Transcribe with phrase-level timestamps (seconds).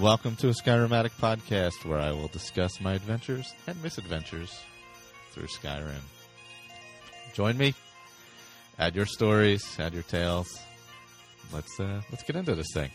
[0.00, 4.58] Welcome to a Skyrim Addict podcast where I will discuss my adventures and misadventures
[5.32, 6.00] through Skyrim.
[7.34, 7.74] Join me.
[8.78, 10.58] Add your stories, add your tales.
[11.52, 12.90] Let's uh, let's get into this thing.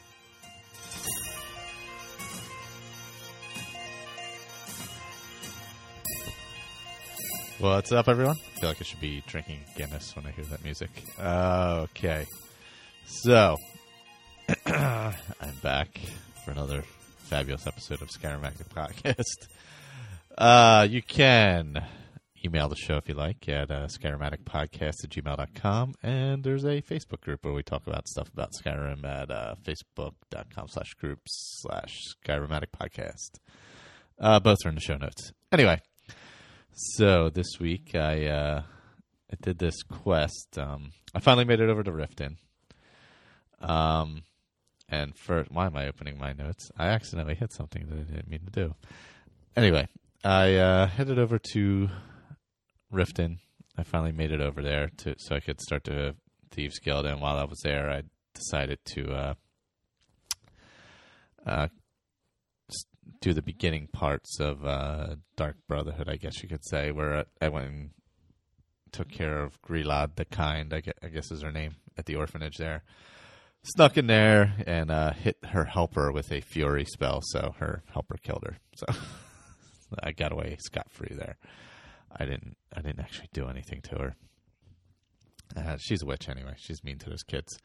[7.59, 8.38] What's up, everyone?
[8.56, 10.89] I feel like I should be drinking Guinness when I hear that music.
[11.20, 12.26] Okay,
[13.06, 13.58] so
[14.66, 15.14] I'm
[15.61, 16.00] back
[16.44, 16.83] for another
[17.26, 19.23] fabulous episode of Skyrim Addict Podcast.
[20.38, 21.82] Uh, you can
[22.44, 25.95] email the show if you like at uh, skyrimaddictpodcast at gmail.com.
[26.04, 30.67] And there's a Facebook group where we talk about stuff about Skyrim at uh, facebook.com
[30.67, 31.94] slash groups slash
[32.28, 33.39] Skyrim Addict Podcast.
[34.20, 35.32] Uh, both are in the show notes.
[35.54, 35.80] Anyway,
[36.73, 38.64] so this week I uh,
[39.32, 40.58] I did this quest.
[40.58, 42.36] Um, I finally made it over to Riften.
[43.62, 44.23] Um,
[44.89, 46.72] and for why am I opening my notes?
[46.78, 48.75] I accidentally hit something that I didn't mean to do.
[49.55, 49.88] Anyway,
[50.23, 51.89] I uh, headed over to
[52.94, 53.38] Riften.
[53.77, 56.16] I finally made it over there to so I could start the
[56.52, 57.05] Thieves Guild.
[57.05, 59.33] And while I was there, I decided to uh,
[61.45, 61.67] uh,
[63.22, 67.49] do the beginning parts of uh, Dark Brotherhood, I guess you could say, where I
[67.49, 67.89] went and
[68.92, 72.83] took care of Grelod the Kind, I guess is her name, at the orphanage there.
[73.67, 78.17] Snuck in there and uh, hit her helper with a Fury spell, so her helper
[78.21, 78.58] killed her.
[78.76, 78.86] So
[80.03, 81.37] I got away scot free there.
[82.15, 82.58] I didn't.
[82.75, 84.15] I didn't actually do anything to her.
[85.58, 86.54] Uh, she's a witch anyway.
[86.58, 87.58] She's mean to those kids.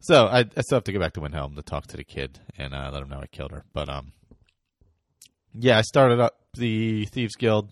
[0.00, 2.40] So I, I still have to go back to Windhelm to talk to the kid
[2.58, 3.64] and uh, let him know I killed her.
[3.72, 4.12] But um,
[5.54, 7.70] yeah, I started up the Thieves Guild,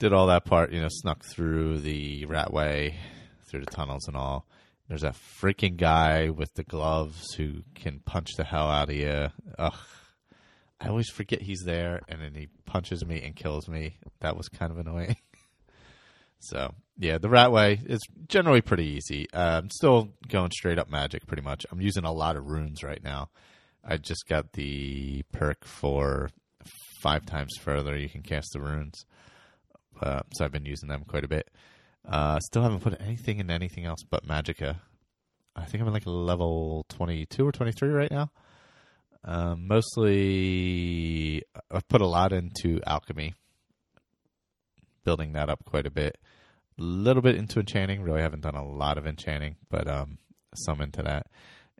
[0.00, 0.72] did all that part.
[0.72, 2.94] You know, snuck through the Ratway,
[3.48, 4.46] through the tunnels and all.
[4.88, 9.28] There's that freaking guy with the gloves who can punch the hell out of you.
[9.58, 9.74] Ugh.
[10.80, 13.96] I always forget he's there, and then he punches me and kills me.
[14.20, 15.16] That was kind of annoying.
[16.40, 19.26] so yeah, the Ratway is generally pretty easy.
[19.32, 21.64] Uh, I'm still going straight up magic, pretty much.
[21.70, 23.30] I'm using a lot of runes right now.
[23.82, 26.28] I just got the perk for
[27.00, 27.96] five times further.
[27.96, 29.06] You can cast the runes,
[30.02, 31.48] uh, so I've been using them quite a bit.
[32.06, 34.76] Uh, still haven't put anything in anything else but Magicka.
[35.56, 38.30] I think I'm in like level 22 or 23 right now.
[39.24, 43.34] Um, mostly, I've put a lot into alchemy,
[45.04, 46.18] building that up quite a bit.
[46.78, 48.02] A little bit into enchanting.
[48.02, 50.18] Really haven't done a lot of enchanting, but um,
[50.54, 51.28] some into that,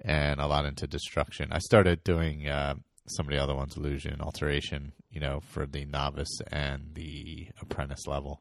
[0.02, 1.48] and a lot into destruction.
[1.52, 2.76] I started doing uh,
[3.08, 8.06] some of the other ones, illusion, alteration, you know, for the novice and the apprentice
[8.06, 8.40] level,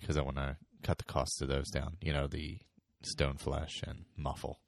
[0.00, 1.96] because I want to cut the cost of those down.
[2.00, 2.58] You know, the
[3.02, 4.60] stone flesh and muffle.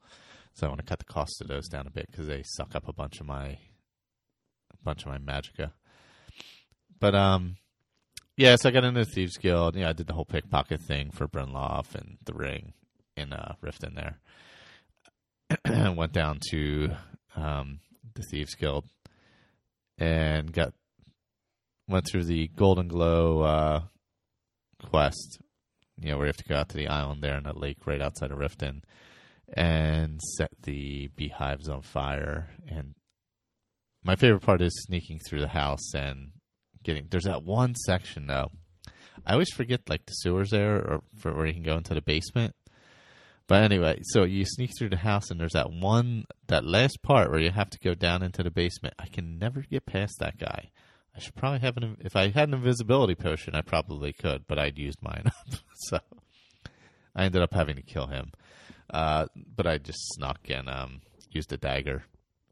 [0.54, 2.74] So I want to cut the cost of those down a bit because they suck
[2.74, 5.72] up a bunch of my a bunch of my Magicka.
[6.98, 7.56] But um,
[8.36, 9.76] yeah, so I got into the Thieves Guild.
[9.76, 12.72] Yeah, I did the whole pickpocket thing for Brynjolf and the ring
[13.16, 14.18] in uh, Riften there.
[15.94, 16.90] Went down to
[17.36, 17.80] um,
[18.14, 18.84] the Thieves Guild
[19.98, 20.72] and got
[21.88, 23.80] went through the Goldenglow uh,
[24.88, 25.40] quest.
[26.00, 27.86] You know, where you have to go out to the island there in that lake
[27.86, 28.82] right outside of Riften
[29.52, 32.50] and set the beehives on fire.
[32.68, 32.94] And
[34.04, 36.32] my favorite part is sneaking through the house and
[36.82, 37.06] getting.
[37.10, 38.50] There's that one section though.
[39.26, 42.00] I always forget like the sewers there, or for where you can go into the
[42.00, 42.54] basement.
[43.48, 47.30] But anyway, so you sneak through the house, and there's that one, that last part
[47.30, 48.94] where you have to go down into the basement.
[48.98, 50.70] I can never get past that guy.
[51.18, 51.96] I should probably have an.
[52.00, 55.58] If I had an invisibility potion, I probably could, but I'd used mine up.
[55.74, 55.98] so
[57.16, 58.30] I ended up having to kill him.
[58.88, 59.26] Uh,
[59.56, 61.00] but I just snuck and um,
[61.32, 62.04] used a dagger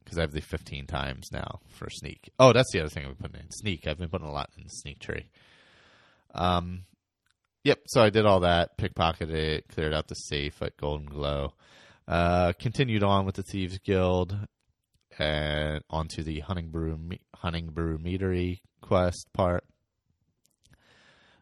[0.02, 2.28] because I have the 15 times now for sneak.
[2.40, 3.86] Oh, that's the other thing I've been putting in sneak.
[3.86, 5.26] I've been putting a lot in sneak tree.
[6.34, 6.82] Um,
[7.62, 7.78] yep.
[7.86, 11.52] So I did all that, pickpocketed it, cleared out the safe at Goldenglow.
[12.08, 14.36] Uh, continued on with the Thieves Guild,
[15.18, 19.64] and onto the Honningbrew hunting brew meadery quest part,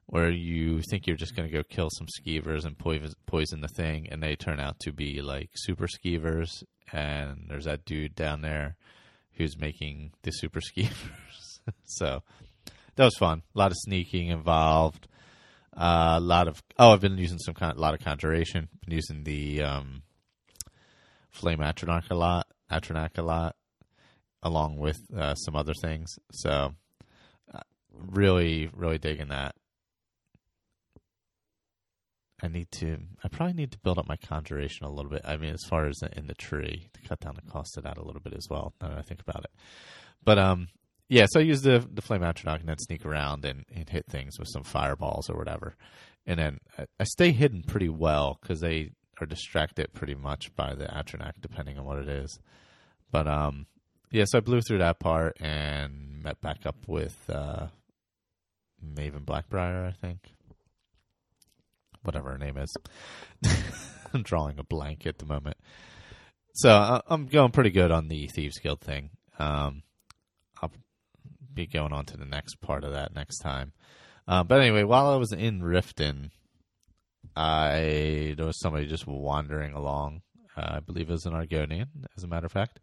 [0.07, 3.69] where you think you're just going to go kill some skeevers and poison poison the
[3.69, 6.63] thing, and they turn out to be like super skeevers.
[6.93, 8.77] And there's that dude down there
[9.33, 11.59] who's making the super skeevers.
[11.85, 12.23] so
[12.97, 13.43] that was fun.
[13.55, 15.09] A lot of sneaking involved.
[15.77, 18.69] Uh, a lot of oh, I've been using some kind, a lot of conjuration.
[18.87, 20.03] Been using the um,
[21.31, 23.57] flame atronach a lot, atronach a lot,
[24.45, 26.19] along with uh, some other things.
[26.31, 26.75] So,
[27.53, 27.61] uh,
[27.91, 29.55] really, really digging that.
[32.43, 32.99] I need to.
[33.23, 35.23] I probably need to build up my conjuration a little bit.
[35.25, 37.97] I mean, as far as in the tree, to cut down the cost of that
[37.97, 38.75] a little bit as well.
[38.83, 39.51] Now that I think about it,
[40.23, 40.69] but um,
[41.09, 44.07] yeah, so I use the the flame atronach and then sneak around and, and hit
[44.07, 45.77] things with some fireballs or whatever,
[46.27, 50.75] and then I, I stay hidden pretty well because they are distracted pretty much by
[50.75, 52.39] the atronach depending on what it is.
[53.11, 53.67] But um,
[54.15, 57.67] yeah, so I blew through that part and met back up with uh,
[58.81, 60.21] Maven Blackbriar, I think,
[62.05, 62.73] whatever her name is.
[64.15, 65.57] I'm drawing a blank at the moment.
[66.55, 69.11] So uh, I'm going pretty good on the Thieves Guild thing.
[69.41, 69.83] Um,
[70.63, 70.71] I'll
[71.53, 73.73] be going on to the next part of that next time.
[74.29, 76.31] Uh, but anyway, while I was in Riften,
[77.35, 80.23] I there was somebody just wandering along.
[80.57, 82.79] Uh, I believe it was an Argonian, as a matter of fact.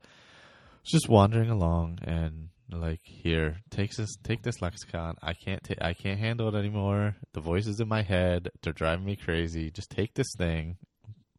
[0.83, 5.15] Just wandering along and like, here, take this, take this lexicon.
[5.21, 7.15] I can't, ta- I can't handle it anymore.
[7.33, 9.71] The voices in my head, they're driving me crazy.
[9.71, 10.77] Just take this thing.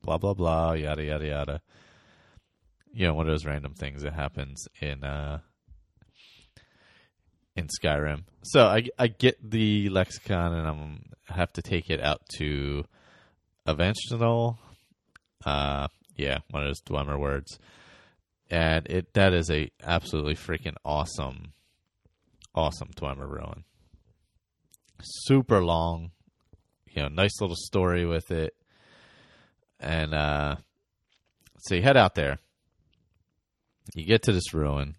[0.03, 0.73] Blah blah blah.
[0.73, 1.61] Yada yada yada.
[2.93, 5.39] You know, one of those random things that happens in uh,
[7.57, 8.25] in Skyrim.
[8.43, 12.85] So I, I get the lexicon and I'm have to take it out to
[13.67, 14.59] Avanchnzel.
[15.45, 17.59] Uh, yeah, one of those Dwemer words,
[18.53, 21.55] and it that is a absolutely freaking awesome,
[22.55, 23.65] awesome Dwemer ruin.
[25.01, 26.11] Super long,
[26.91, 28.55] you know, nice little story with it,
[29.81, 30.57] and uh,
[31.61, 32.39] so you head out there.
[33.95, 34.97] You get to this ruin,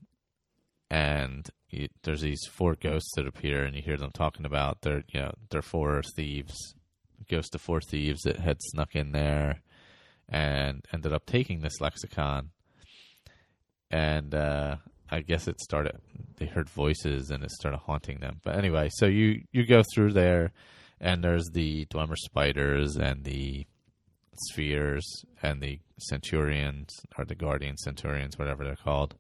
[0.90, 5.04] and you, there's these four ghosts that appear, and you hear them talking about they're
[5.14, 6.74] you know they're four thieves,
[7.30, 9.62] ghost of four thieves that had snuck in there,
[10.28, 12.50] and ended up taking this lexicon.
[13.94, 14.78] And uh,
[15.10, 16.00] I guess it started.
[16.38, 18.42] They heard voices, and it started haunting them.
[18.44, 20.52] But anyway, so you you go through there,
[21.00, 23.68] and there's the Dwemer spiders and the
[24.50, 29.16] spheres and the centurions or the guardian centurions, whatever they're called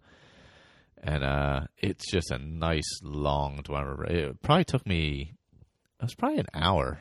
[1.04, 4.10] and uh, it's just a nice long Dwemer.
[4.10, 5.34] It probably took me.
[6.00, 7.00] It was probably an hour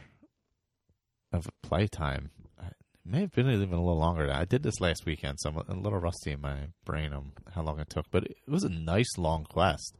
[1.33, 2.31] of playtime.
[3.04, 4.31] May have been even a little longer.
[4.32, 7.62] I did this last weekend, so I'm a little rusty in my brain on how
[7.62, 8.06] long it took.
[8.10, 9.96] But it was a nice long quest.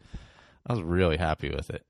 [0.67, 1.85] I was really happy with it.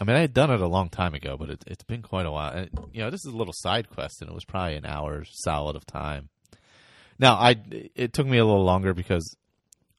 [0.00, 2.26] I mean, I had done it a long time ago, but it, has been quite
[2.26, 2.52] a while.
[2.52, 5.24] And, you know, this is a little side quest, and it was probably an hour
[5.28, 6.30] solid of time.
[7.18, 7.56] Now, I
[7.94, 9.36] it took me a little longer because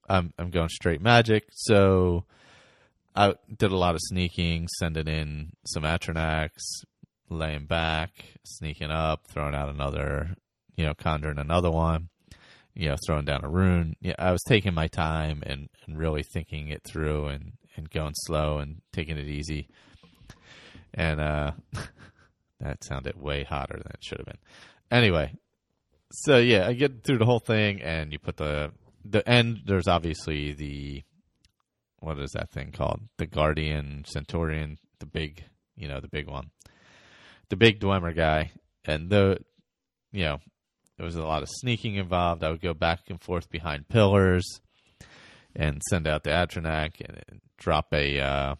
[0.09, 1.45] I'm I'm going straight magic.
[1.51, 2.25] So
[3.15, 6.63] I did a lot of sneaking, sending in some atronachs,
[7.29, 8.11] laying back,
[8.43, 10.35] sneaking up, throwing out another,
[10.75, 12.09] you know, conjuring another one,
[12.73, 13.95] you know, throwing down a rune.
[14.01, 18.13] Yeah, I was taking my time and, and really thinking it through and, and going
[18.15, 19.67] slow and taking it easy.
[20.93, 21.51] And uh
[22.59, 24.37] that sounded way hotter than it should have been.
[24.91, 25.33] Anyway,
[26.11, 28.71] so yeah, I get through the whole thing and you put the
[29.03, 31.03] the end there's obviously the
[31.99, 33.01] what is that thing called?
[33.17, 35.43] The Guardian Centurion, the big
[35.75, 36.51] you know, the big one.
[37.49, 38.51] The big Dwemer guy.
[38.85, 39.39] And the
[40.11, 40.39] you know,
[40.97, 42.43] there was a lot of sneaking involved.
[42.43, 44.61] I would go back and forth behind pillars
[45.55, 48.55] and send out the Atronach and drop a uh,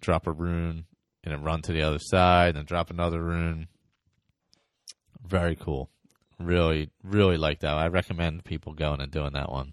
[0.00, 0.84] drop a rune
[1.24, 3.68] and then run to the other side and drop another rune.
[5.26, 5.90] Very cool.
[6.38, 7.76] Really, really like that.
[7.76, 9.72] I recommend people going and doing that one.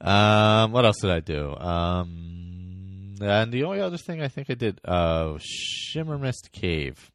[0.00, 1.54] Um, what else did I do?
[1.56, 7.10] Um, and the only other thing I think I did, uh, Shimmermist Cave,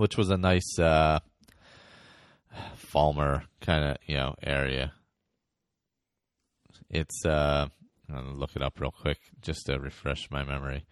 [0.00, 1.20] which was a nice, uh,
[2.92, 4.92] Falmer kind of, you know, area.
[6.88, 7.68] It's, uh,
[8.10, 10.86] gonna look it up real quick just to refresh my memory.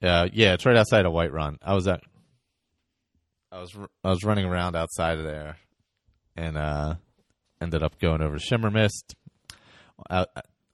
[0.00, 1.56] Uh, yeah, it's right outside of Whiterun.
[1.62, 2.00] I was at
[3.50, 5.56] I was I was running around outside of there,
[6.36, 6.94] and uh,
[7.60, 9.14] ended up going over Shimmermist.
[10.08, 10.26] I,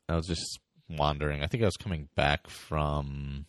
[0.08, 1.42] I was just wandering.
[1.42, 3.46] I think I was coming back from.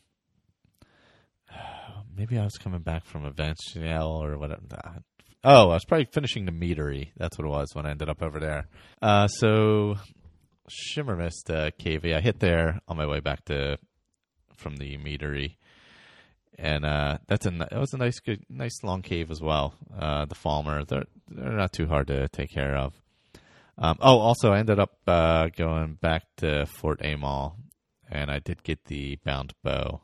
[2.18, 4.62] Maybe I was coming back from Avanchnzel or whatever.
[5.44, 7.12] Oh, I was probably finishing the meadery.
[7.16, 8.68] That's what it was when I ended up over there.
[9.00, 9.98] Uh, so
[10.68, 13.78] Shimmermist uh, KV, I hit there on my way back to
[14.58, 15.58] from the meadery,
[16.58, 19.76] and uh, that's a it was a nice good nice long cave as well.
[19.96, 23.00] Uh, the Falmer, they're they're not too hard to take care of.
[23.78, 27.54] Um, oh, also, I ended up uh, going back to Fort Amol,
[28.10, 30.02] and I did get the bound bow.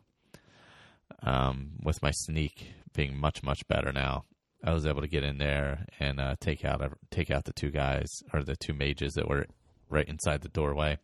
[1.23, 4.25] Um, with my sneak being much much better now,
[4.63, 7.71] I was able to get in there and uh, take out take out the two
[7.71, 9.47] guys or the two mages that were
[9.89, 10.97] right inside the doorway.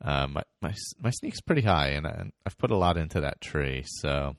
[0.00, 3.40] Um, my, my my sneak's pretty high, and I, have put a lot into that
[3.40, 4.36] tree, so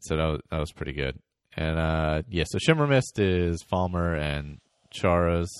[0.00, 1.18] so that was, that was pretty good.
[1.56, 4.58] And uh, yeah, so Shimmermist is Falmer and
[4.90, 5.50] Chaurus.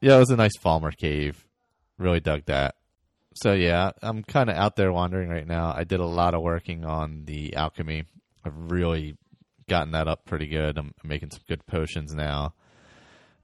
[0.00, 1.46] Yeah, it was a nice Falmer cave.
[1.98, 2.75] Really dug that.
[3.36, 5.74] So yeah, I'm kind of out there wandering right now.
[5.76, 8.04] I did a lot of working on the alchemy.
[8.44, 9.16] I've really
[9.68, 10.78] gotten that up pretty good.
[10.78, 12.54] I'm making some good potions now.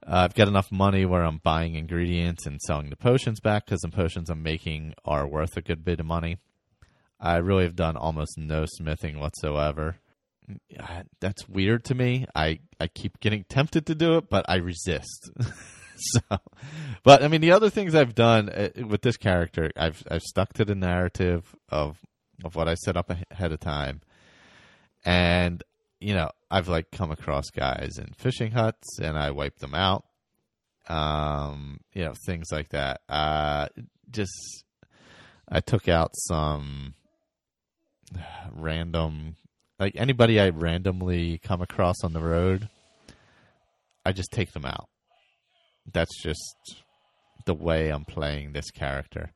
[0.05, 3.81] Uh, I've got enough money where I'm buying ingredients and selling the potions back because
[3.81, 6.37] the potions I'm making are worth a good bit of money.
[7.19, 9.97] I really have done almost no smithing whatsoever.
[11.21, 12.25] That's weird to me.
[12.35, 15.29] I, I keep getting tempted to do it, but I resist.
[16.13, 16.21] so,
[17.03, 20.53] but I mean, the other things I've done uh, with this character, I've I've stuck
[20.53, 21.97] to the narrative of
[22.43, 24.01] of what I set up ahead of time,
[25.05, 25.63] and
[26.03, 30.03] you know, I've like come across guys in fishing huts and I wipe them out.
[30.89, 33.01] Um, you know, things like that.
[33.07, 33.69] Uh,
[34.11, 34.65] just
[35.47, 36.93] I took out some
[38.51, 39.37] random,
[39.79, 42.67] like anybody I randomly come across on the road.
[44.05, 44.89] I just take them out.
[45.91, 46.55] That's just
[47.45, 49.31] the way I'm playing this character,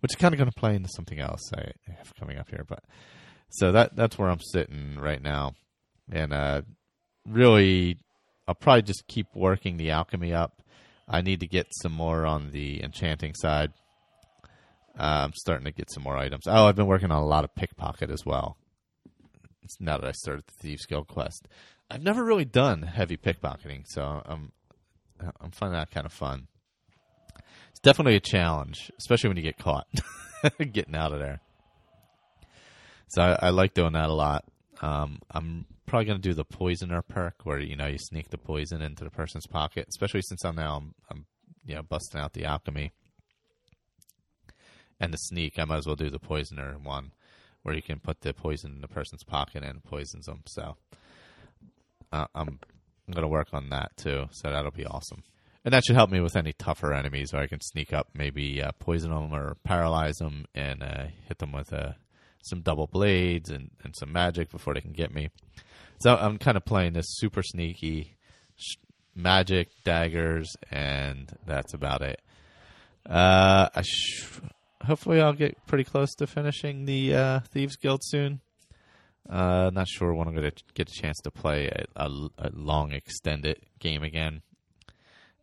[0.00, 2.64] which is kind of going to play into something else I have coming up here.
[2.66, 2.84] But
[3.50, 5.54] so that that's where I'm sitting right now
[6.12, 6.62] and uh,
[7.26, 7.98] really,
[8.46, 10.62] I'll probably just keep working the alchemy up.
[11.08, 13.72] I need to get some more on the enchanting side.
[14.98, 16.46] Uh, I'm starting to get some more items.
[16.46, 18.56] Oh, I've been working on a lot of pickpocket as well.
[19.78, 21.46] Now that I started the Thieves Guild quest,
[21.88, 24.50] I've never really done heavy pickpocketing, so I'm
[25.40, 26.48] I'm finding that kind of fun.
[27.70, 29.86] It's definitely a challenge, especially when you get caught
[30.72, 31.40] getting out of there.
[33.08, 34.44] So I, I like doing that a lot.
[34.80, 38.38] Um, I'm probably going to do the poisoner perk where you know you sneak the
[38.38, 41.26] poison into the person's pocket, especially since I'm now I'm, I'm
[41.66, 42.92] you know busting out the alchemy
[45.00, 45.58] and the sneak.
[45.58, 47.12] I might as well do the poisoner one
[47.62, 50.42] where you can put the poison in the person's pocket and poisons them.
[50.46, 50.76] So
[52.12, 52.60] uh, I'm
[53.10, 54.26] I'm going to work on that too.
[54.30, 55.24] So that'll be awesome.
[55.64, 58.62] And that should help me with any tougher enemies where I can sneak up, maybe
[58.62, 61.92] uh, poison them or paralyze them, and uh, hit them with uh,
[62.42, 65.28] some double blades and, and some magic before they can get me.
[65.98, 68.16] So I'm kind of playing this super sneaky
[68.56, 68.76] sh-
[69.14, 72.22] magic daggers, and that's about it.
[73.04, 74.38] Uh, sh-
[74.86, 78.40] hopefully, I'll get pretty close to finishing the uh, Thieves Guild soon.
[79.28, 82.08] Uh, not sure when I'm going to get a chance to play a, a,
[82.38, 84.42] a, long extended game again.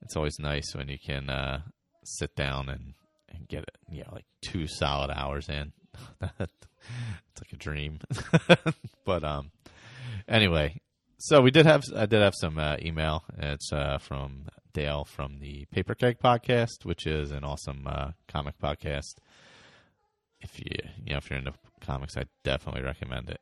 [0.02, 1.62] It's always nice when you can uh,
[2.04, 2.96] sit down and,
[3.30, 5.72] and get it, you know, like two solid hours in.
[6.22, 8.00] it's like a dream.
[9.06, 9.52] but um,
[10.28, 10.82] Anyway,
[11.18, 13.24] so we did have I did have some uh, email.
[13.38, 18.60] It's uh, from Dale from the Paper Keg podcast, which is an awesome uh, comic
[18.60, 19.16] podcast.
[20.42, 20.66] If you
[21.06, 23.40] you know if you're into comics, I definitely recommend it.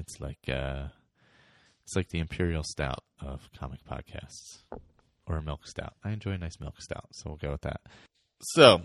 [0.00, 0.88] It's like uh,
[1.84, 4.62] it's like the imperial stout of comic podcasts,
[5.26, 5.94] or a milk stout.
[6.02, 7.82] I enjoy a nice milk stout, so we'll go with that.
[8.40, 8.82] So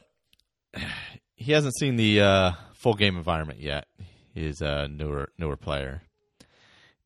[1.35, 3.85] he hasn't seen the uh, full game environment yet.
[4.33, 6.03] He's a newer newer player,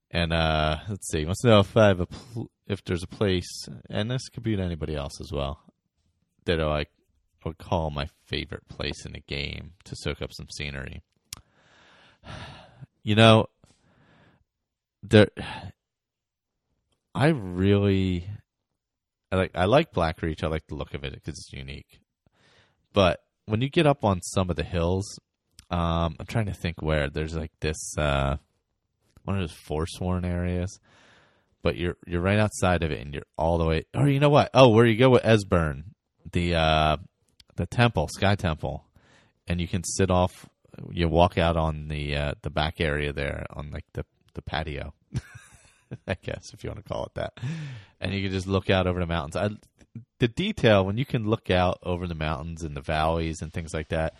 [0.09, 3.07] and uh, let's see, wants to know if I have a pl- if there's a
[3.07, 5.59] place, and this could be to anybody else as well,
[6.45, 6.85] that I
[7.45, 11.01] would call my favorite place in a game to soak up some scenery.
[13.01, 13.47] You know,
[15.09, 15.29] there,
[17.13, 18.29] I really,
[19.31, 20.43] I like I like Blackreach.
[20.43, 21.99] I like the look of it because it's unique.
[22.93, 25.19] But when you get up on some of the hills,
[25.71, 27.77] um, I'm trying to think where there's like this.
[27.97, 28.37] Uh,
[29.23, 30.79] one of those forsworn areas,
[31.61, 33.83] but you're you're right outside of it, and you're all the way.
[33.93, 34.49] Or you know what?
[34.53, 35.83] Oh, where you go with Esbern,
[36.31, 36.97] the uh,
[37.55, 38.85] the temple, Sky Temple,
[39.47, 40.47] and you can sit off.
[40.91, 44.93] You walk out on the uh, the back area there on like the the patio,
[46.07, 47.33] I guess if you want to call it that,
[47.99, 49.35] and you can just look out over the mountains.
[49.35, 49.49] I,
[50.19, 53.73] the detail when you can look out over the mountains and the valleys and things
[53.73, 54.13] like that,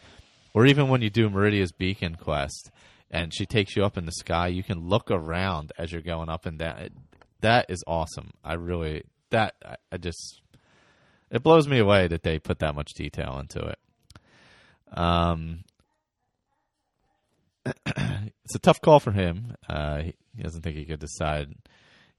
[0.53, 2.71] or even when you do Meridia's Beacon quest
[3.11, 4.47] and she takes you up in the sky.
[4.47, 6.89] You can look around as you're going up and down.
[7.41, 8.31] That is awesome.
[8.43, 10.41] I really that I, I just
[11.31, 13.79] it blows me away that they put that much detail into it.
[14.97, 15.63] Um,
[17.85, 19.55] it's a tough call for him.
[19.67, 21.53] Uh, he, doesn't think he could decide.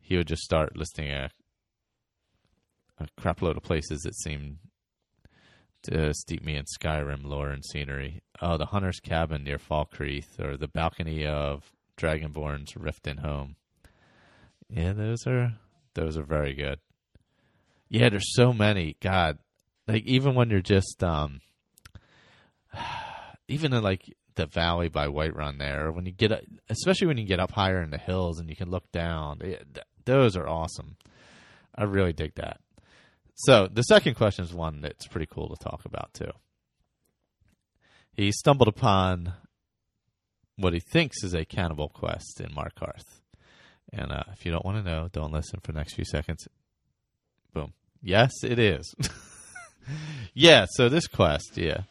[0.01, 1.31] He would just start listing a,
[2.99, 4.59] a crap load of places that seemed
[5.85, 8.23] to steep me in Skyrim lore and scenery.
[8.41, 13.57] Oh, the Hunter's Cabin near Falkreath, or the balcony of Dragonborn's Riften Home.
[14.69, 15.55] Yeah, those are
[15.95, 16.79] those are very good.
[17.89, 18.97] Yeah, there's so many.
[19.01, 19.39] God,
[19.89, 21.41] like even when you're just um,
[23.49, 26.33] even in like the valley by Whiterun there, when you get
[26.69, 29.79] especially when you get up higher in the hills and you can look down, it,
[30.05, 30.97] those are awesome.
[31.75, 32.61] I really dig that.
[33.35, 36.33] So the second question is one that's pretty cool to talk about too.
[38.13, 39.33] He stumbled upon
[40.57, 43.21] what he thinks is a cannibal quest in Markarth.
[43.93, 46.47] And uh, if you don't want to know, don't listen for the next few seconds.
[47.55, 47.73] Boom.
[48.03, 48.95] Yes, it is.
[50.35, 51.83] yeah, so this quest, yeah.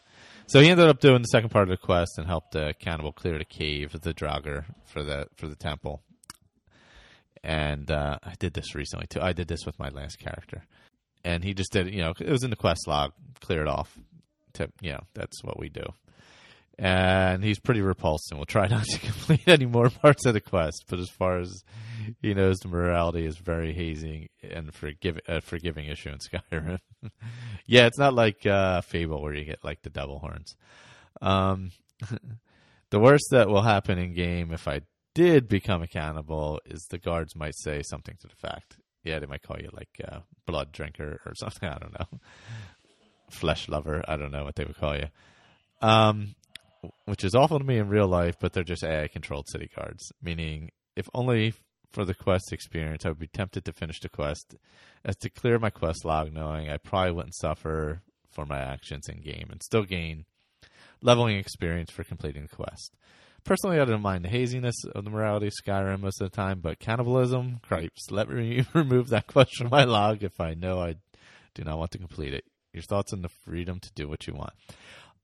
[0.50, 3.12] So he ended up doing the second part of the quest and helped the cannibal
[3.12, 6.02] clear the cave of the Draugr for the for the temple.
[7.44, 9.22] And uh, I did this recently too.
[9.22, 10.64] I did this with my last character,
[11.24, 11.94] and he just did.
[11.94, 13.12] You know, it was in the quest log.
[13.42, 13.96] Clear it off.
[14.54, 15.84] To you know, that's what we do
[16.80, 20.42] and he's pretty repulsed and will try not to complete any more parts of the
[20.42, 20.86] quest.
[20.88, 21.64] But as far as
[22.22, 26.18] he knows, the morality is very hazy and forgive, a forgiving issue in
[26.52, 26.80] Skyrim.
[27.66, 30.56] yeah, it's not like uh, Fable where you get like the devil horns.
[31.22, 31.72] Um,
[32.92, 34.82] the worst that will happen in game if I
[35.14, 38.78] did become a cannibal is the guards might say something to the fact.
[39.04, 41.68] Yeah, they might call you like uh, blood drinker or something.
[41.68, 42.20] I don't know.
[43.30, 44.02] Flesh lover.
[44.08, 45.08] I don't know what they would call you.
[45.82, 46.36] Um,
[47.10, 50.12] which is awful to me in real life, but they're just AI controlled city cards.
[50.22, 51.54] Meaning, if only
[51.92, 54.56] for the quest experience, I would be tempted to finish the quest
[55.04, 58.02] as to clear my quest log, knowing I probably wouldn't suffer
[58.32, 60.26] for my actions in game and still gain
[61.02, 62.96] leveling experience for completing the quest.
[63.44, 66.60] Personally, I don't mind the haziness of the morality of Skyrim most of the time,
[66.60, 70.96] but cannibalism, cripes, let me remove that quest from my log if I know I
[71.56, 72.44] do not want to complete it.
[72.74, 74.54] Your thoughts on the freedom to do what you want.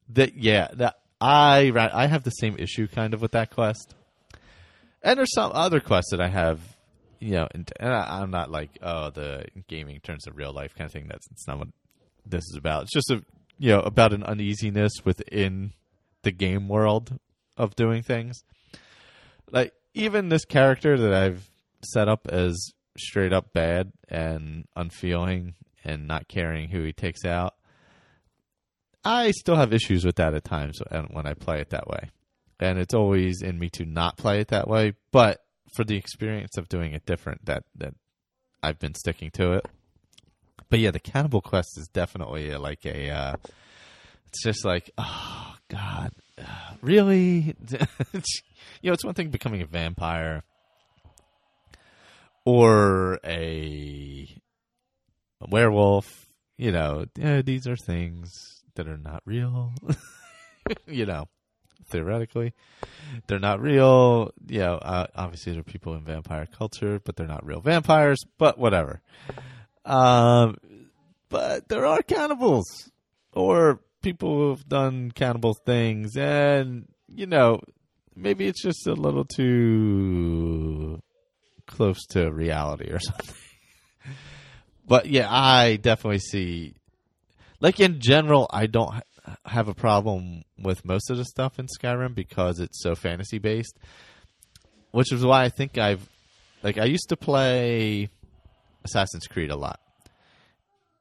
[0.10, 3.96] That yeah, that I I have the same issue kind of with that quest,
[5.02, 6.60] and there's some other quests that I have,
[7.20, 10.76] you know, and, and I, am not like oh the gaming turns to real life
[10.76, 11.08] kind of thing.
[11.08, 11.68] That's it's not what
[12.26, 12.84] this is about.
[12.84, 13.24] It's just a
[13.58, 15.74] you know about an uneasiness within
[16.24, 17.18] the game world
[17.56, 18.44] of doing things.
[19.52, 21.50] Like even this character that I've
[21.94, 27.54] set up as straight up bad and unfeeling and not caring who he takes out
[29.06, 30.80] I still have issues with that at times
[31.12, 32.10] when I play it that way.
[32.60, 35.42] And it's always in me to not play it that way, but
[35.76, 37.94] for the experience of doing it different that that
[38.64, 39.68] I've been sticking to it.
[40.70, 43.36] But yeah, the Cannibal Quest is definitely like a uh,
[44.28, 46.12] it's just like oh god,
[46.82, 47.56] really?
[47.72, 48.22] you
[48.84, 50.44] know, it's one thing becoming a vampire
[52.46, 54.30] or a,
[55.50, 59.74] werewolf, you know, yeah, these are things that are not real.
[60.88, 61.28] you know,
[61.88, 62.54] theoretically,
[63.28, 64.32] they're not real.
[64.48, 68.20] You know, uh, obviously there are people in vampire culture, but they're not real vampires.
[68.38, 69.02] But whatever.
[69.84, 70.58] Um,
[71.30, 72.92] but there are cannibals
[73.34, 77.60] or people who've done cannibal things, and you know,
[78.16, 81.02] maybe it's just a little too
[81.68, 83.36] close to reality or something.
[84.86, 86.76] but yeah, I definitely see
[87.60, 91.68] like in general, I don't ha- have a problem with most of the stuff in
[91.68, 93.78] Skyrim because it's so fantasy based,
[94.92, 96.08] which is why I think I've
[96.64, 98.10] like I used to play
[98.84, 99.80] Assassin's Creed a lot,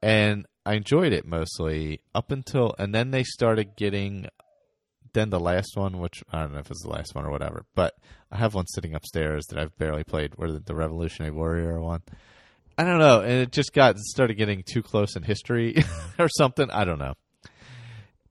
[0.03, 4.29] and I enjoyed it mostly up until and then they started getting
[5.15, 7.65] then the last one, which I don't know if it's the last one or whatever,
[7.75, 7.95] but
[8.31, 12.03] I have one sitting upstairs that I've barely played, where the, the Revolutionary Warrior one.
[12.77, 15.77] I don't know, and it just got started getting too close in history
[16.19, 16.71] or something.
[16.71, 17.15] I don't know.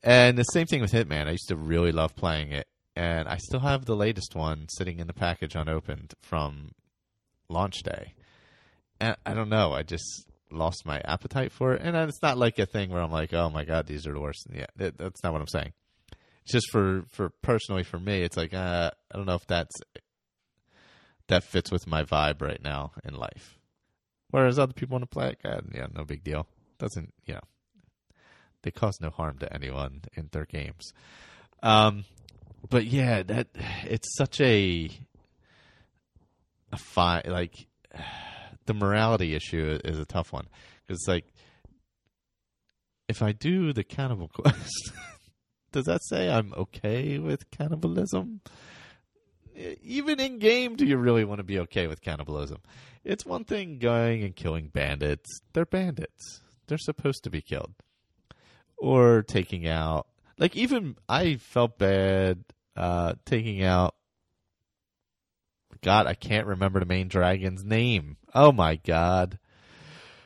[0.04, 1.28] And the same thing with Hitman.
[1.28, 5.00] I used to really love playing it, and I still have the latest one sitting
[5.00, 6.72] in the package unopened from
[7.50, 8.14] launch day.
[9.00, 11.82] And I don't know, I just lost my appetite for it.
[11.82, 14.20] And it's not like a thing where I'm like, oh my god, these are the
[14.20, 14.48] worst.
[14.54, 15.74] Yeah, that's not what I'm saying.
[16.44, 19.76] It's just for for personally for me, it's like uh, I don't know if that's
[21.28, 23.58] that fits with my vibe right now in life.
[24.34, 25.40] Whereas other people want to play it,
[25.76, 26.48] yeah, no big deal.
[26.80, 27.42] Doesn't you know?
[28.64, 30.92] They cause no harm to anyone in their games.
[31.62, 32.06] Um,
[32.68, 33.50] but yeah, that
[33.84, 34.90] it's such a
[36.72, 37.68] a fine like
[38.66, 40.48] the morality issue is a tough one
[40.82, 41.26] because like
[43.08, 44.94] if I do the cannibal quest,
[45.72, 48.42] does that say I'm okay with cannibalism?
[49.82, 52.60] Even in game, do you really want to be okay with cannibalism?
[53.04, 55.42] It's one thing going and killing bandits.
[55.54, 56.42] They're bandits.
[56.68, 57.74] They're supposed to be killed.
[58.78, 62.44] Or taking out, like, even I felt bad
[62.76, 63.96] uh, taking out.
[65.82, 68.18] God, I can't remember the main dragon's name.
[68.34, 69.38] Oh my God.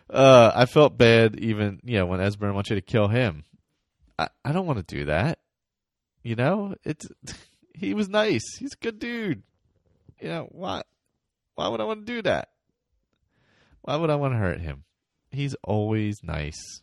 [0.10, 3.44] Uh, I felt bad even, you know, when Esbern wants you to kill him.
[4.18, 5.40] I, I don't want to do that.
[6.24, 7.08] You know, it's
[7.78, 8.44] he was nice.
[8.58, 9.44] He's a good dude.
[10.20, 10.84] You know, why
[11.56, 12.50] why would I want to do that?
[13.82, 14.84] Why would I want to hurt him?
[15.32, 16.82] He's always nice.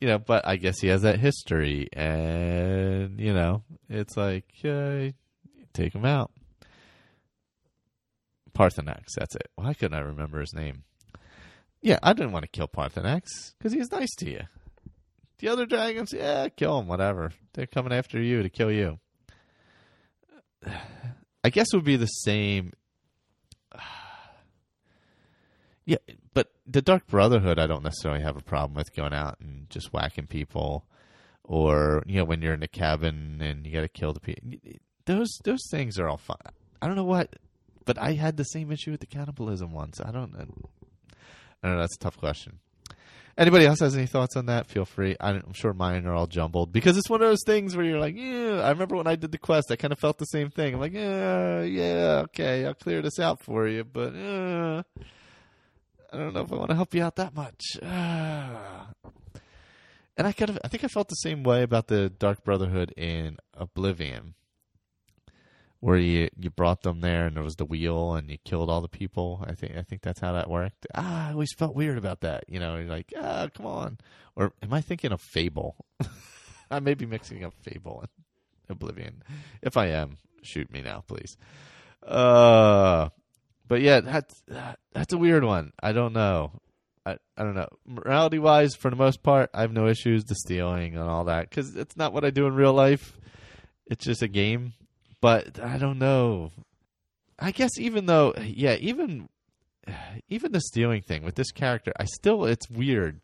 [0.00, 5.10] You know, but I guess he has that history and you know, it's like uh,
[5.72, 6.32] take him out.
[8.52, 9.48] Paarthurnax, that's it.
[9.54, 10.84] Why couldn't I remember his name?
[11.80, 14.40] Yeah, I didn't want to kill Paarthurnax because he's nice to you.
[15.38, 17.32] The other dragons, yeah, kill them, whatever.
[17.54, 19.00] They're coming after you to kill you.
[21.44, 22.72] I guess it would be the same.
[25.84, 25.96] Yeah,
[26.32, 29.92] but the Dark Brotherhood, I don't necessarily have a problem with going out and just
[29.92, 30.86] whacking people,
[31.42, 34.48] or you know, when you're in a cabin and you got to kill the people.
[35.06, 36.38] Those those things are all fun.
[36.80, 37.34] I don't know what,
[37.84, 40.00] but I had the same issue with the cannibalism once.
[40.00, 40.36] I don't.
[40.36, 40.70] I don't
[41.64, 41.78] know.
[41.80, 42.60] That's a tough question.
[43.36, 44.66] Anybody else has any thoughts on that?
[44.66, 45.16] Feel free.
[45.18, 48.14] I'm sure mine are all jumbled because it's one of those things where you're like,
[48.16, 48.60] yeah.
[48.62, 50.74] I remember when I did the quest, I kind of felt the same thing.
[50.74, 54.82] I'm like, yeah, yeah, okay, I'll clear this out for you, but uh,
[56.12, 57.78] I don't know if I want to help you out that much.
[60.14, 62.92] And I kind of, I think I felt the same way about the Dark Brotherhood
[62.98, 64.34] in Oblivion
[65.82, 68.80] where you you brought them there and there was the wheel and you killed all
[68.80, 69.44] the people.
[69.44, 70.86] I think I think that's how that worked.
[70.94, 72.44] Ah, I always felt weird about that.
[72.46, 73.98] You know, you're like, ah, come on.
[74.36, 75.84] Or am I thinking of Fable?
[76.70, 78.10] I may be mixing up Fable and
[78.70, 79.24] Oblivion.
[79.60, 81.36] If I am, shoot me now, please.
[82.00, 83.08] Uh,
[83.66, 84.40] but yeah, that's
[84.92, 85.72] that's a weird one.
[85.82, 86.60] I don't know.
[87.04, 87.68] I, I don't know.
[87.84, 91.50] Morality wise, for the most part, I have no issues to stealing and all that
[91.50, 93.18] because it's not what I do in real life.
[93.86, 94.74] It's just a game
[95.22, 96.50] but I don't know.
[97.38, 99.30] I guess even though, yeah, even
[100.28, 103.20] even the stealing thing with this character, I still it's weird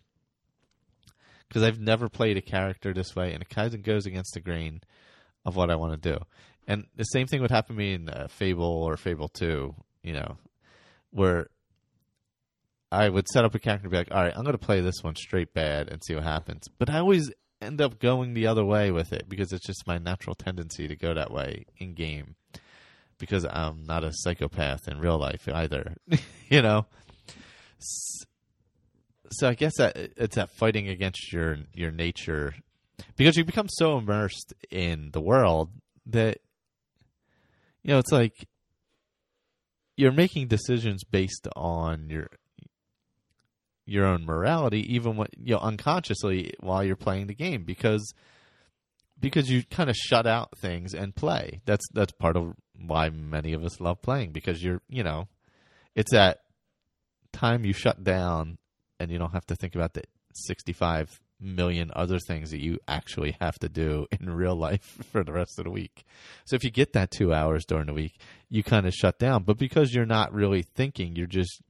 [1.47, 4.41] because I've never played a character this way, and it kind of goes against the
[4.41, 4.81] grain
[5.45, 6.19] of what I want to do.
[6.67, 10.13] And the same thing would happen to me in uh, Fable or Fable Two, you
[10.13, 10.37] know,
[11.11, 11.49] where
[12.93, 14.81] I would set up a character and be like, "All right, I'm going to play
[14.81, 17.33] this one straight bad and see what happens." But I always
[17.68, 20.96] end up going the other way with it because it's just my natural tendency to
[20.96, 22.35] go that way in game
[23.18, 25.94] because I'm not a psychopath in real life either,
[26.48, 26.87] you know.
[27.78, 32.54] So I guess that it's that fighting against your your nature
[33.16, 35.70] because you become so immersed in the world
[36.07, 36.38] that
[37.83, 38.48] you know it's like
[39.96, 42.28] you're making decisions based on your
[43.88, 48.12] your own morality, even when you know unconsciously while you're playing the game, because
[49.18, 51.61] because you kind of shut out things and play.
[51.64, 55.27] That's that's part of why many of us love playing because you're you know
[55.94, 56.40] it's that
[57.33, 58.59] time you shut down
[59.01, 63.37] and you don't have to think about the 65 million other things that you actually
[63.40, 66.05] have to do in real life for the rest of the week.
[66.44, 69.44] So if you get that 2 hours during the week, you kind of shut down,
[69.44, 71.62] but because you're not really thinking, you're just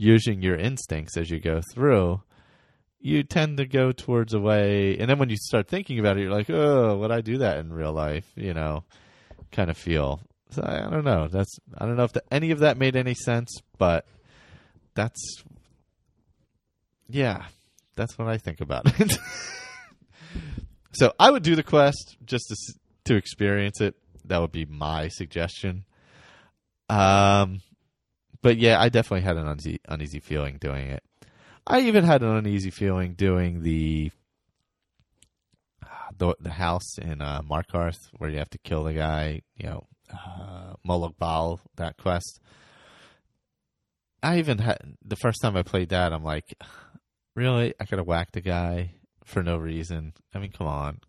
[0.00, 2.22] using your instincts as you go through,
[3.00, 4.96] you tend to go towards a way.
[4.98, 7.58] And then when you start thinking about it, you're like, oh, would I do that
[7.58, 8.24] in real life?
[8.34, 8.84] You know,
[9.52, 10.22] kind of feel.
[10.52, 11.28] So I, I don't know.
[11.28, 14.06] That's I don't know if the, any of that made any sense, but
[14.94, 15.42] that's
[17.06, 17.44] yeah,
[17.94, 19.18] that's what I think about it.
[20.94, 22.56] so I would do the quest just to
[23.04, 23.96] to experience it.
[24.24, 25.84] That would be my suggestion.
[26.88, 27.60] Um,
[28.42, 31.02] but yeah, I definitely had an uneasy, uneasy feeling doing it.
[31.66, 34.10] I even had an uneasy feeling doing the
[36.16, 39.42] the, the house in uh, Markarth where you have to kill the guy.
[39.56, 42.40] You know, uh, Molag Bal that quest.
[44.22, 46.12] I even had the first time I played that.
[46.12, 46.54] I'm like,
[47.34, 47.74] really?
[47.80, 48.92] I could have whacked the guy
[49.24, 50.12] for no reason.
[50.34, 51.00] I mean, come on.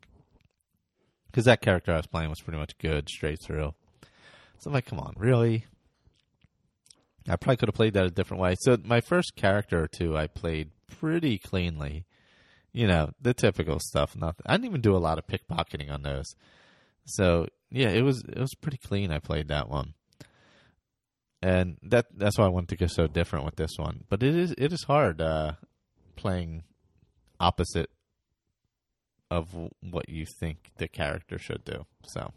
[1.27, 3.73] Because that character I was playing was pretty much good straight through.
[4.59, 5.65] So I'm like, come on, really?
[7.27, 8.55] I probably could have played that a different way.
[8.59, 12.05] So my first character or two, I played pretty cleanly.
[12.73, 14.15] You know, the typical stuff.
[14.15, 14.45] Nothing.
[14.45, 16.25] I didn't even do a lot of pickpocketing on those.
[17.05, 19.11] So yeah, it was it was pretty clean.
[19.11, 19.93] I played that one.
[21.41, 24.03] and that that's why I wanted to go so different with this one.
[24.09, 25.53] But it is it is hard uh,
[26.15, 26.63] playing
[27.39, 27.89] opposite
[29.29, 29.47] of
[29.81, 31.85] what you think the character should do.
[32.05, 32.31] So,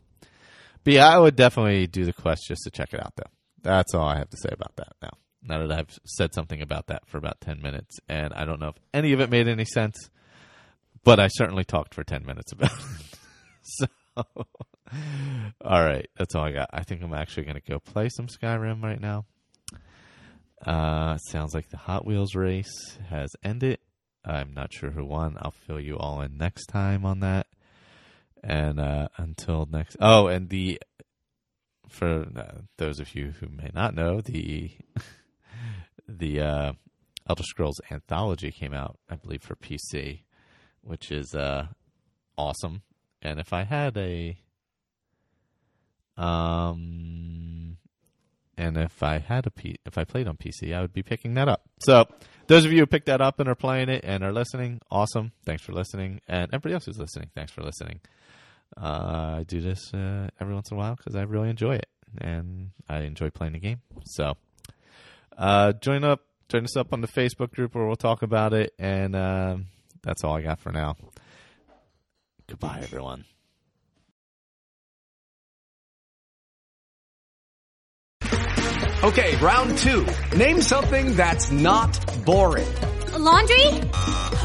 [0.85, 3.31] but yeah, I would definitely do the quest just to check it out, though.
[3.65, 5.17] That's all I have to say about that now.
[5.43, 8.69] Now that I've said something about that for about 10 minutes, and I don't know
[8.69, 10.11] if any of it made any sense,
[11.03, 13.19] but I certainly talked for 10 minutes about it.
[13.63, 16.71] so, all right, that's all I got.
[16.73, 19.25] I think I'm actually going to go play some Skyrim right now.
[20.65, 23.79] Uh, sounds like the Hot Wheels race has ended.
[24.25, 25.37] I'm not sure who won.
[25.41, 27.47] I'll fill you all in next time on that.
[28.43, 30.81] And uh, until next, oh, and the
[31.89, 34.71] for uh, those of you who may not know, the
[36.09, 36.73] the uh,
[37.29, 40.21] Elder Scrolls Anthology came out, I believe, for PC,
[40.83, 41.69] which is uh,
[42.37, 42.83] awesome.
[43.23, 44.39] And if I had a
[46.17, 47.77] um,
[48.57, 51.35] and if I had a P, if I played on PC, I would be picking
[51.35, 51.63] that up.
[51.81, 52.07] So
[52.47, 55.33] those of you who picked that up and are playing it and are listening, awesome.
[55.45, 58.01] Thanks for listening, and everybody else who's listening, thanks for listening.
[58.77, 61.87] Uh, I do this uh, every once in a while because I really enjoy it,
[62.19, 63.81] and I enjoy playing the game.
[64.05, 64.35] So
[65.39, 68.73] uh, join up, join us up on the Facebook group where we'll talk about it,
[68.79, 69.67] and um,
[70.03, 70.97] that's all I got for now.
[72.49, 73.25] Goodbye, everyone.
[79.03, 80.07] Okay, round two.
[80.35, 82.67] Name something that's not boring.
[83.13, 83.67] A laundry?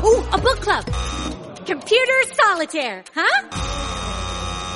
[0.03, 0.85] Ooh, a book club.
[1.65, 3.98] Computer solitaire, huh?